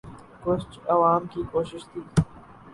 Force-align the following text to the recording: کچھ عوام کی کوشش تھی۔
کچھ 0.43 0.79
عوام 0.89 1.21
کی 1.31 1.41
کوشش 1.51 1.81
تھی۔ 1.91 2.01